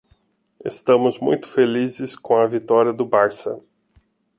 Estamos 0.65 1.19
muito 1.19 1.45
felizes 1.45 2.15
com 2.15 2.35
a 2.35 2.47
vitória 2.47 2.91
do 2.91 3.05
Barça. 3.05 3.63